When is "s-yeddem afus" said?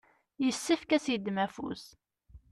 1.03-1.83